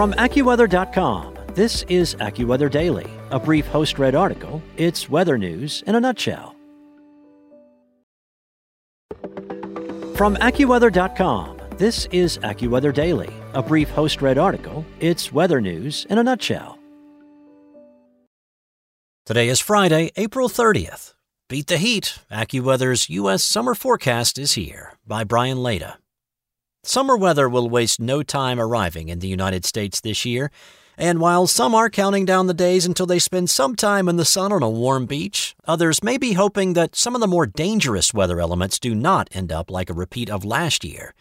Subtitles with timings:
[0.00, 4.62] From AccuWeather.com, this is AccuWeather Daily, a brief host read article.
[4.78, 6.56] It's weather news in a nutshell.
[10.16, 14.86] From AccuWeather.com, this is AccuWeather Daily, a brief host read article.
[15.00, 16.78] It's weather news in a nutshell.
[19.26, 21.12] Today is Friday, April 30th.
[21.50, 22.20] Beat the heat.
[22.32, 23.44] AccuWeather's U.S.
[23.44, 25.98] summer forecast is here by Brian Lada.
[26.82, 30.50] Summer weather will waste no time arriving in the United States this year,
[30.96, 34.24] and while some are counting down the days until they spend some time in the
[34.24, 38.14] sun on a warm beach, others may be hoping that some of the more dangerous
[38.14, 41.14] weather elements do not end up like a repeat of last year.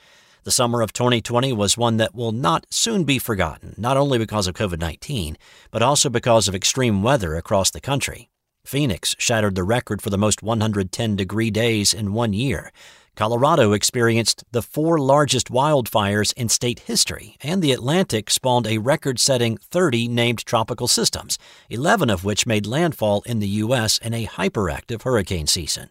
[0.43, 4.47] The summer of 2020 was one that will not soon be forgotten, not only because
[4.47, 5.37] of COVID 19,
[5.71, 8.29] but also because of extreme weather across the country.
[8.63, 12.71] Phoenix shattered the record for the most 110 degree days in one year,
[13.19, 19.19] Colorado experienced the four largest wildfires in state history, and the Atlantic spawned a record
[19.19, 21.37] setting 30 named tropical systems,
[21.69, 23.97] 11 of which made landfall in the U.S.
[23.97, 25.89] in a hyperactive hurricane season.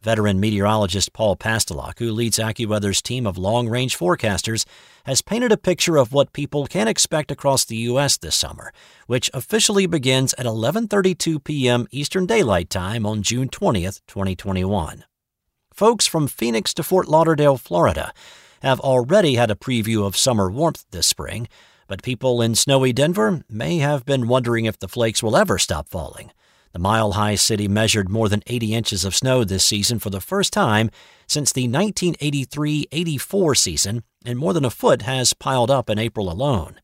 [0.00, 4.64] Veteran meteorologist Paul Pastelok, who leads AccuWeather's team of long range forecasters,
[5.04, 8.16] has painted a picture of what people can expect across the U.S.
[8.16, 8.72] this summer,
[9.06, 11.86] which officially begins at 11:32 p.m.
[11.90, 15.04] Eastern Daylight Time on June 20th, 2021
[15.74, 18.14] folks from Phoenix to Fort Lauderdale, Florida,
[18.62, 21.48] have already had a preview of summer warmth this spring,
[21.88, 25.88] but people in snowy Denver may have been wondering if the flakes will ever stop
[25.88, 26.30] falling.
[26.72, 30.20] The mile high city measured more than 80 inches of snow this season for the
[30.20, 30.90] first time
[31.26, 36.30] since the 1983 84 season, and more than a foot has piled up in April
[36.30, 36.80] alone.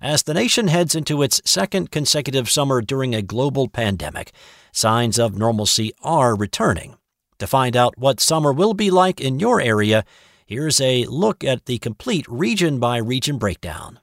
[0.00, 4.30] As the nation heads into its second consecutive summer during a global pandemic,
[4.70, 6.97] signs of normalcy are returning.
[7.38, 10.04] To find out what summer will be like in your area,
[10.44, 14.00] here's a look at the complete region by region breakdown.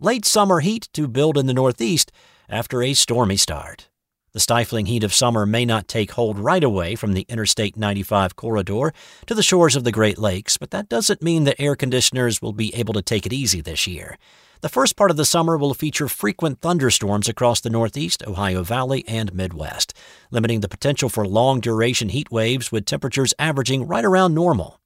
[0.00, 2.10] Late summer heat to build in the Northeast
[2.48, 3.88] after a stormy start.
[4.32, 8.34] The stifling heat of summer may not take hold right away from the Interstate 95
[8.34, 8.92] corridor
[9.26, 12.52] to the shores of the Great Lakes, but that doesn't mean that air conditioners will
[12.52, 14.18] be able to take it easy this year.
[14.60, 19.04] The first part of the summer will feature frequent thunderstorms across the Northeast, Ohio Valley,
[19.06, 19.94] and Midwest,
[20.32, 24.80] limiting the potential for long duration heat waves with temperatures averaging right around normal.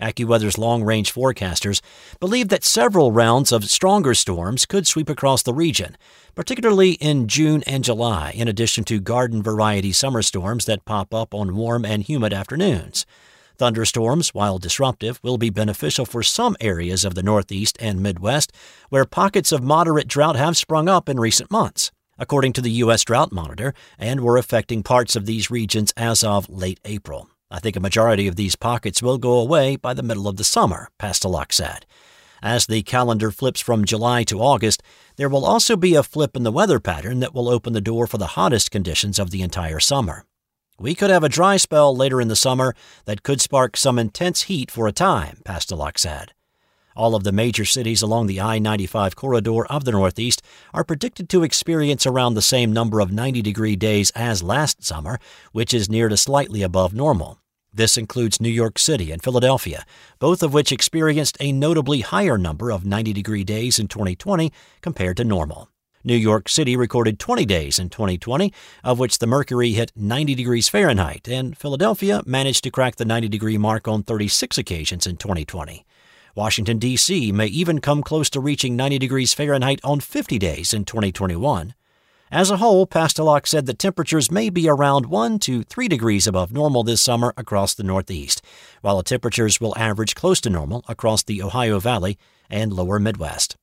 [0.00, 1.80] AccuWeather's long range forecasters
[2.18, 5.96] believe that several rounds of stronger storms could sweep across the region,
[6.34, 11.32] particularly in June and July, in addition to garden variety summer storms that pop up
[11.32, 13.06] on warm and humid afternoons.
[13.62, 18.50] Thunderstorms, while disruptive, will be beneficial for some areas of the Northeast and Midwest,
[18.88, 23.04] where pockets of moderate drought have sprung up in recent months, according to the U.S.
[23.04, 27.30] Drought Monitor, and were affecting parts of these regions as of late April.
[27.52, 30.42] I think a majority of these pockets will go away by the middle of the
[30.42, 31.86] summer, Pastelok said.
[32.42, 34.82] As the calendar flips from July to August,
[35.14, 38.08] there will also be a flip in the weather pattern that will open the door
[38.08, 40.24] for the hottest conditions of the entire summer.
[40.82, 44.42] We could have a dry spell later in the summer that could spark some intense
[44.42, 46.32] heat for a time, Pastelok said.
[46.96, 50.42] All of the major cities along the I 95 corridor of the Northeast
[50.74, 55.20] are predicted to experience around the same number of 90 degree days as last summer,
[55.52, 57.38] which is near to slightly above normal.
[57.72, 59.86] This includes New York City and Philadelphia,
[60.18, 65.16] both of which experienced a notably higher number of 90 degree days in 2020 compared
[65.18, 65.71] to normal.
[66.04, 68.52] New York City recorded 20 days in 2020,
[68.82, 73.28] of which the mercury hit 90 degrees Fahrenheit, and Philadelphia managed to crack the 90
[73.28, 75.86] degree mark on 36 occasions in 2020.
[76.34, 77.30] Washington, D.C.
[77.30, 81.74] may even come close to reaching 90 degrees Fahrenheit on 50 days in 2021.
[82.32, 86.50] As a whole, Pastelok said that temperatures may be around 1 to 3 degrees above
[86.50, 88.42] normal this summer across the Northeast,
[88.80, 93.56] while the temperatures will average close to normal across the Ohio Valley and lower Midwest.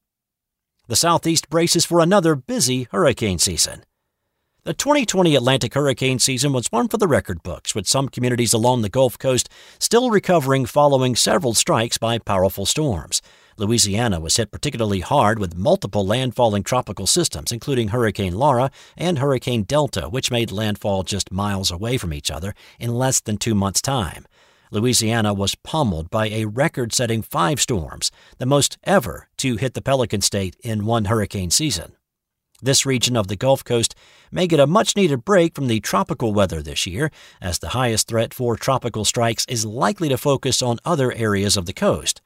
[0.89, 3.83] The Southeast braces for another busy hurricane season.
[4.63, 8.81] The 2020 Atlantic hurricane season was one for the record books, with some communities along
[8.81, 13.21] the Gulf Coast still recovering following several strikes by powerful storms.
[13.55, 19.61] Louisiana was hit particularly hard with multiple landfalling tropical systems, including Hurricane Laura and Hurricane
[19.61, 23.83] Delta, which made landfall just miles away from each other in less than two months'
[23.83, 24.25] time.
[24.71, 29.81] Louisiana was pummeled by a record setting five storms, the most ever to hit the
[29.81, 31.93] Pelican State in one hurricane season.
[32.61, 33.95] This region of the Gulf Coast
[34.31, 37.09] may get a much needed break from the tropical weather this year,
[37.41, 41.65] as the highest threat for tropical strikes is likely to focus on other areas of
[41.65, 42.21] the coast.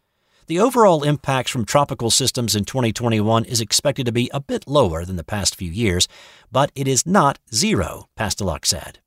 [0.48, 5.06] The overall impacts from tropical systems in 2021 is expected to be a bit lower
[5.06, 6.10] than the past few years,
[6.51, 9.00] but it is not zero, Pastelok said.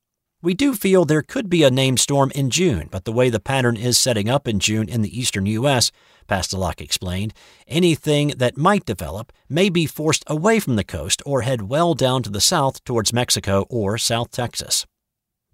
[0.43, 3.41] We do feel there could be a named storm in June, but the way the
[3.41, 5.91] pattern is setting up in June in the eastern U.S.,
[6.29, 7.33] Pastelok explained,
[7.67, 12.23] anything that might develop may be forced away from the coast or head well down
[12.23, 14.85] to the south towards Mexico or South Texas.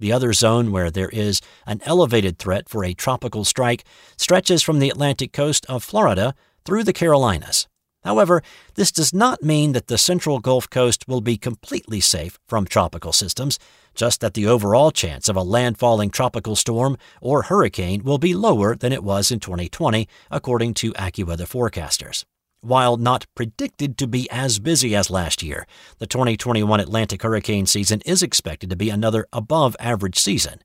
[0.01, 3.85] The other zone where there is an elevated threat for a tropical strike
[4.17, 7.69] stretches from the Atlantic coast of Florida through the Carolinas.
[8.05, 8.43] However,
[8.75, 13.13] this does not mean that the central Gulf Coast will be completely safe from tropical
[13.13, 13.59] systems,
[13.95, 18.75] just that the overall chance of a landfalling tropical storm or hurricane will be lower
[18.75, 22.25] than it was in 2020, according to AccuWeather forecasters.
[22.61, 25.67] While not predicted to be as busy as last year,
[25.99, 30.63] the 2021 Atlantic hurricane season is expected to be another above average season.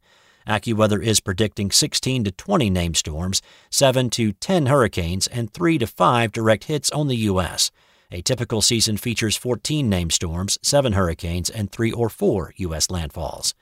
[0.48, 5.88] AccuWeather is predicting 16 to 20 named storms, 7 to 10 hurricanes, and 3 to
[5.88, 7.70] 5 direct hits on the U.S.
[8.12, 12.88] A typical season features 14 named storms, 7 hurricanes, and 3 or 4 U.S.
[12.88, 13.54] landfalls.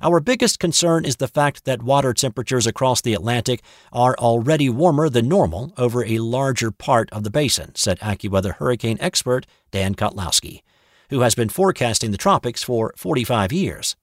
[0.00, 3.60] Our biggest concern is the fact that water temperatures across the Atlantic
[3.92, 8.98] are already warmer than normal over a larger part of the basin, said AccuWeather hurricane
[9.00, 10.62] expert Dan Kottlowski,
[11.10, 13.96] who has been forecasting the tropics for 45 years.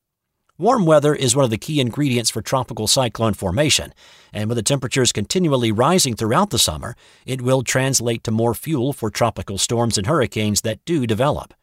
[0.57, 3.93] Warm weather is one of the key ingredients for tropical cyclone formation,
[4.31, 8.93] and with the temperatures continually rising throughout the summer, it will translate to more fuel
[8.93, 11.53] for tropical storms and hurricanes that do develop.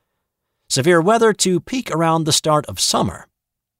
[0.68, 3.28] Severe weather to peak around the start of summer.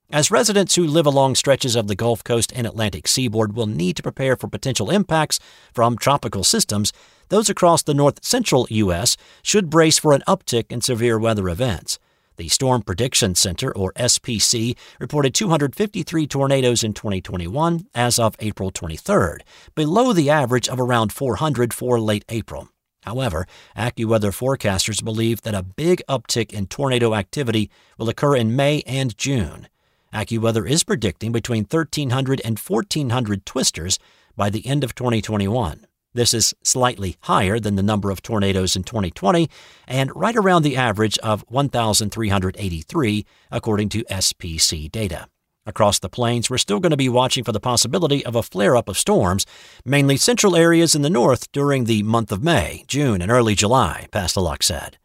[0.09, 3.97] As residents who live along stretches of the Gulf Coast and Atlantic seaboard will need
[3.97, 5.39] to prepare for potential impacts
[5.75, 6.91] from tropical systems,
[7.29, 9.19] those across the north central U.S.
[9.43, 11.99] should brace for an uptick in severe weather events.
[12.37, 19.41] The Storm Prediction Center, or SPC, reported 253 tornadoes in 2021 as of April 23rd,
[19.75, 22.69] below the average of around 400 for late April.
[23.03, 23.47] However,
[23.77, 29.17] AccuWeather forecasters believe that a big uptick in tornado activity will occur in May and
[29.19, 29.69] June.
[30.15, 33.99] AccuWeather is predicting between 1,300 and 1,400 twisters
[34.37, 35.87] by the end of 2021.
[36.15, 39.49] This is slightly higher than the number of tornadoes in 2020
[39.89, 45.29] and right around the average of 1,383, according to SPC data.
[45.65, 48.77] Across the plains, we're still going to be watching for the possibility of a flare
[48.77, 49.47] up of storms,
[49.85, 54.09] mainly central areas in the north during the month of May, June, and early July,
[54.13, 54.99] Pastelok said.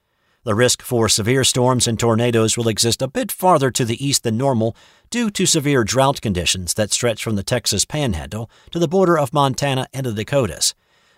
[0.43, 4.23] The risk for severe storms and tornadoes will exist a bit farther to the east
[4.23, 4.75] than normal
[5.09, 9.33] due to severe drought conditions that stretch from the Texas panhandle to the border of
[9.33, 10.73] Montana and the Dakotas.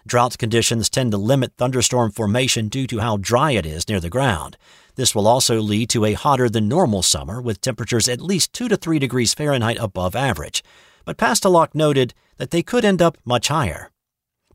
[0.09, 4.09] Drought conditions tend to limit thunderstorm formation due to how dry it is near the
[4.09, 4.57] ground.
[4.95, 8.69] This will also lead to a hotter than normal summer with temperatures at least 2
[8.69, 10.63] to 3 degrees Fahrenheit above average.
[11.05, 13.91] But Pastelok noted that they could end up much higher.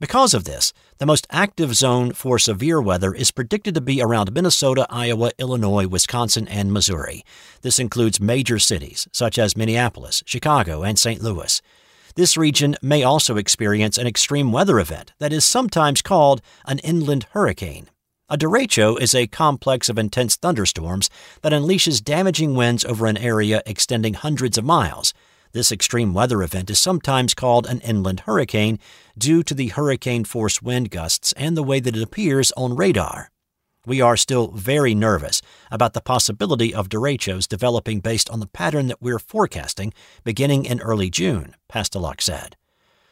[0.01, 4.33] Because of this, the most active zone for severe weather is predicted to be around
[4.33, 7.25] Minnesota, Iowa, Illinois, Wisconsin, and Missouri.
[7.63, 11.23] This includes major cities such as Minneapolis, Chicago, and St.
[11.23, 11.63] Louis.
[12.17, 17.27] This region may also experience an extreme weather event that is sometimes called an inland
[17.33, 17.91] hurricane.
[18.29, 21.11] A derecho is a complex of intense thunderstorms
[21.43, 25.13] that unleashes damaging winds over an area extending hundreds of miles.
[25.51, 28.79] This extreme weather event is sometimes called an inland hurricane
[29.19, 33.33] due to the hurricane force wind gusts and the way that it appears on radar.
[33.87, 38.87] We are still very nervous about the possibility of derechos developing based on the pattern
[38.87, 39.93] that we're forecasting
[40.25, 42.57] beginning in early June, Pastelok said.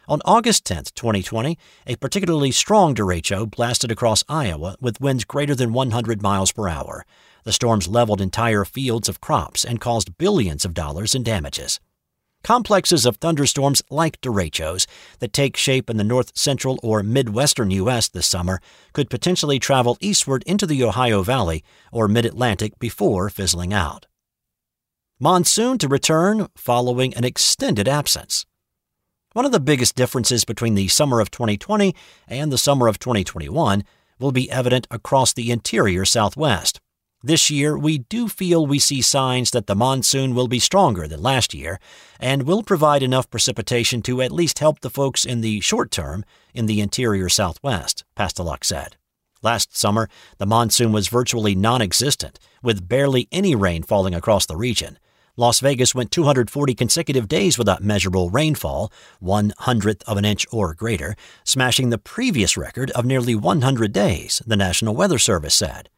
[0.09, 5.75] On August 10, 2020, a particularly strong derecho blasted across Iowa with winds greater than
[5.75, 7.05] 100 miles per hour.
[7.44, 11.81] The storms leveled entire fields of crops and caused billions of dollars in damages.
[12.43, 14.87] Complexes of thunderstorms like derechos
[15.20, 18.08] that take shape in the north central or midwestern U.S.
[18.08, 18.61] this summer
[18.93, 24.06] could potentially travel eastward into the Ohio Valley or mid Atlantic before fizzling out.
[25.20, 28.44] Monsoon to return following an extended absence.
[29.34, 31.94] One of the biggest differences between the summer of 2020
[32.29, 33.84] and the summer of 2021
[34.19, 36.81] will be evident across the interior Southwest.
[37.24, 41.22] This year, we do feel we see signs that the monsoon will be stronger than
[41.22, 41.79] last year
[42.19, 46.24] and will provide enough precipitation to at least help the folks in the short term
[46.52, 48.96] in the interior southwest, Pastelok said.
[49.41, 54.56] Last summer, the monsoon was virtually non existent, with barely any rain falling across the
[54.56, 54.98] region.
[55.36, 60.74] Las Vegas went 240 consecutive days without measurable rainfall, one hundredth of an inch or
[60.74, 61.14] greater,
[61.44, 65.88] smashing the previous record of nearly 100 days, the National Weather Service said.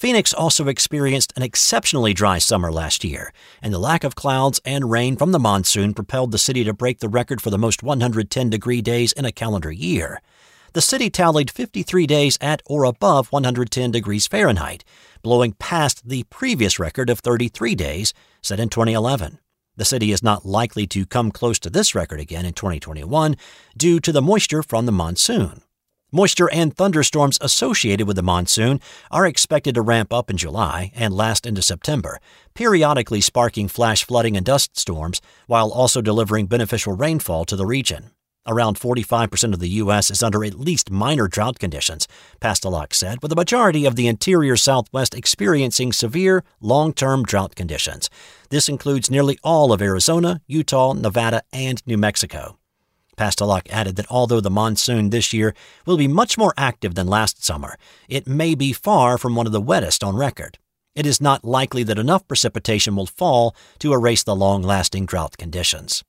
[0.00, 4.90] Phoenix also experienced an exceptionally dry summer last year, and the lack of clouds and
[4.90, 8.48] rain from the monsoon propelled the city to break the record for the most 110
[8.48, 10.22] degree days in a calendar year.
[10.72, 14.84] The city tallied 53 days at or above 110 degrees Fahrenheit,
[15.20, 19.38] blowing past the previous record of 33 days set in 2011.
[19.76, 23.36] The city is not likely to come close to this record again in 2021
[23.76, 25.60] due to the moisture from the monsoon.
[26.12, 28.80] Moisture and thunderstorms associated with the monsoon
[29.12, 32.20] are expected to ramp up in July and last into September,
[32.54, 38.10] periodically sparking flash flooding and dust storms while also delivering beneficial rainfall to the region.
[38.46, 40.10] Around 45% of the U.S.
[40.10, 42.08] is under at least minor drought conditions,
[42.40, 48.08] Pastelok said, with the majority of the interior Southwest experiencing severe, long term drought conditions.
[48.48, 52.59] This includes nearly all of Arizona, Utah, Nevada, and New Mexico.
[53.20, 57.44] Pastelok added that although the monsoon this year will be much more active than last
[57.44, 57.76] summer,
[58.08, 60.56] it may be far from one of the wettest on record.
[60.94, 65.36] It is not likely that enough precipitation will fall to erase the long lasting drought
[65.36, 66.02] conditions.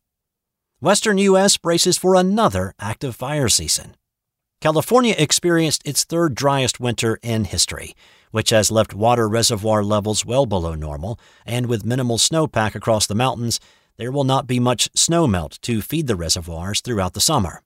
[0.80, 1.58] Western U.S.
[1.58, 3.98] braces for another active fire season.
[4.62, 7.94] California experienced its third driest winter in history,
[8.32, 13.16] which has left water reservoir levels well below normal, and with minimal snowpack across the
[13.16, 13.60] mountains,
[13.98, 17.62] there will not be much snow melt to feed the reservoirs throughout the summer.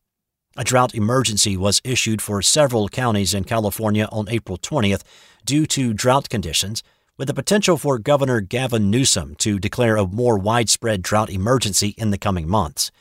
[0.58, 5.04] A drought emergency was issued for several counties in California on April 20th
[5.46, 6.82] due to drought conditions,
[7.18, 12.12] with the potential for Governor Gavin Newsom to declare a more widespread drought emergency in
[12.12, 12.92] the coming months.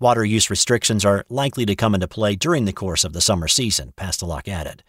[0.00, 3.48] Water use restrictions are likely to come into play during the course of the summer
[3.48, 4.82] season, Pastelok added.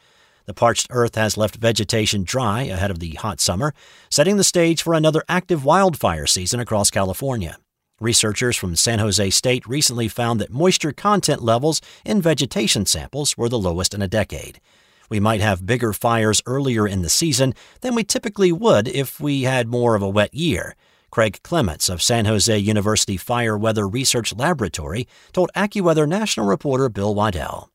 [0.46, 3.74] The parched earth has left vegetation dry ahead of the hot summer,
[4.10, 7.58] setting the stage for another active wildfire season across California.
[8.00, 13.50] Researchers from San Jose State recently found that moisture content levels in vegetation samples were
[13.50, 14.62] the lowest in a decade.
[15.10, 19.42] We might have bigger fires earlier in the season than we typically would if we
[19.44, 20.78] had more of a wet year.
[21.12, 27.14] Craig Clements of San Jose University Fire Weather Research Laboratory told AccuWeather national reporter Bill
[27.14, 27.70] Waddell.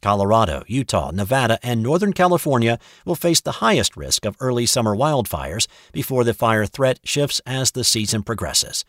[0.00, 5.68] Colorado, Utah, Nevada, and Northern California will face the highest risk of early summer wildfires
[5.92, 8.84] before the fire threat shifts as the season progresses.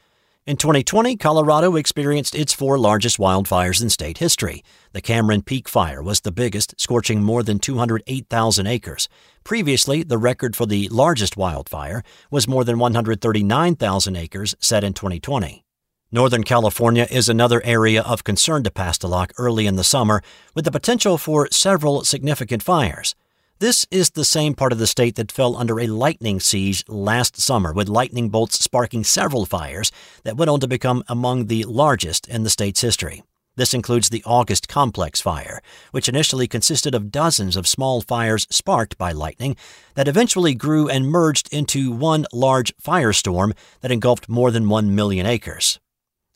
[0.49, 4.63] In 2020, Colorado experienced its four largest wildfires in state history.
[4.93, 9.07] The Cameron Peak Fire was the biggest, scorching more than 208,000 acres.
[9.43, 12.01] Previously, the record for the largest wildfire
[12.31, 15.63] was more than 139,000 acres set in 2020.
[16.11, 20.19] Northern California is another area of concern to Pastelok early in the summer,
[20.55, 23.13] with the potential for several significant fires.
[23.59, 27.41] This is the same part of the state that fell under a lightning siege last
[27.41, 29.91] summer, with lightning bolts sparking several fires
[30.23, 33.21] that went on to become among the largest in the state's history.
[33.57, 35.61] This includes the August Complex Fire,
[35.91, 39.57] which initially consisted of dozens of small fires sparked by lightning
[39.95, 43.51] that eventually grew and merged into one large firestorm
[43.81, 45.81] that engulfed more than 1 million acres.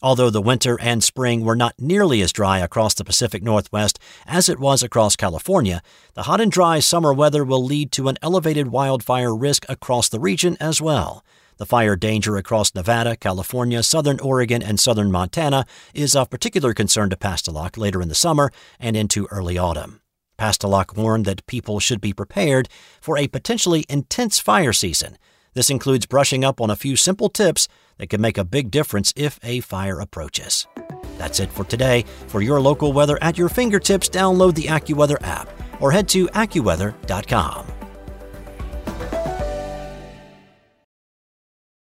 [0.04, 4.50] Although the winter and spring were not nearly as dry across the Pacific Northwest as
[4.50, 5.82] it was across California,
[6.14, 10.20] the hot and dry summer weather will lead to an elevated wildfire risk across the
[10.20, 11.24] region as well.
[11.56, 17.10] The fire danger across Nevada, California, southern Oregon, and southern Montana is of particular concern
[17.10, 20.02] to Pastelok later in the summer and into early autumn.
[20.38, 22.68] Pastelok warned that people should be prepared
[23.00, 25.18] for a potentially intense fire season.
[25.54, 27.68] This includes brushing up on a few simple tips
[27.98, 30.68] that can make a big difference if a fire approaches.
[31.18, 32.06] That's it for today.
[32.28, 37.83] For your local weather at your fingertips, download the AccuWeather app or head to AccuWeather.com.